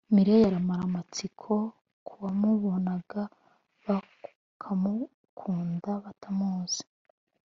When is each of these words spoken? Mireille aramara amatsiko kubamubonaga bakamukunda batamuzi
Mireille 0.15 0.45
aramara 0.49 0.81
amatsiko 0.89 1.53
kubamubonaga 2.07 3.21
bakamukunda 3.87 5.91
batamuzi 6.03 6.83